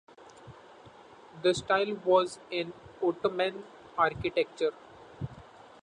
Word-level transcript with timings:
The 1.43 1.53
style 1.53 1.93
was 2.03 2.39
in 2.49 2.73
Ottoman 3.03 3.63
architecture. 3.95 4.73